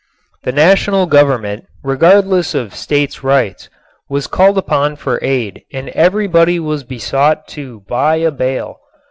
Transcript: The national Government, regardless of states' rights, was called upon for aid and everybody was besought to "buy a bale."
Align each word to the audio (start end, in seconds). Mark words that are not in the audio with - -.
The 0.41 0.51
national 0.51 1.05
Government, 1.05 1.67
regardless 1.83 2.55
of 2.55 2.73
states' 2.73 3.23
rights, 3.23 3.69
was 4.09 4.25
called 4.25 4.57
upon 4.57 4.95
for 4.95 5.19
aid 5.21 5.61
and 5.71 5.89
everybody 5.89 6.59
was 6.59 6.83
besought 6.83 7.47
to 7.49 7.81
"buy 7.87 8.15
a 8.15 8.31
bale." 8.31 8.77